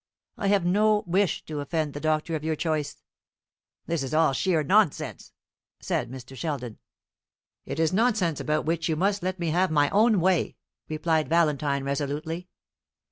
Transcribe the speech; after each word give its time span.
I 0.35 0.47
have 0.47 0.65
no 0.65 1.03
wish 1.05 1.45
to 1.45 1.59
offend 1.59 1.93
the 1.93 1.99
doctor 1.99 2.33
of 2.35 2.43
your 2.43 2.55
choice." 2.55 3.03
"This 3.85 4.01
is 4.01 4.15
all 4.15 4.33
sheer 4.33 4.63
nonsense," 4.63 5.31
said 5.79 6.09
Mr. 6.09 6.35
Sheldon. 6.35 6.79
"It 7.67 7.79
is 7.79 7.93
nonsense 7.93 8.39
about 8.39 8.65
which 8.65 8.89
you 8.89 8.95
must 8.95 9.21
let 9.21 9.37
me 9.39 9.49
have 9.51 9.69
my 9.69 9.91
own 9.91 10.19
way," 10.19 10.57
replied 10.89 11.29
Valentine, 11.29 11.83
resolutely. 11.83 12.49